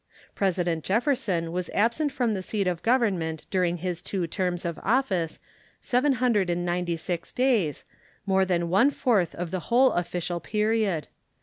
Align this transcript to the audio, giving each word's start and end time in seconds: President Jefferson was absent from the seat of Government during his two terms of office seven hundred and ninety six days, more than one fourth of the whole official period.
President 0.33 0.83
Jefferson 0.83 1.51
was 1.51 1.69
absent 1.75 2.11
from 2.11 2.33
the 2.33 2.41
seat 2.41 2.65
of 2.65 2.81
Government 2.81 3.45
during 3.51 3.77
his 3.77 4.01
two 4.01 4.25
terms 4.25 4.65
of 4.65 4.79
office 4.81 5.39
seven 5.79 6.13
hundred 6.13 6.49
and 6.49 6.65
ninety 6.65 6.97
six 6.97 7.31
days, 7.31 7.85
more 8.25 8.43
than 8.43 8.67
one 8.69 8.89
fourth 8.89 9.35
of 9.35 9.51
the 9.51 9.59
whole 9.69 9.91
official 9.91 10.39
period. 10.39 11.07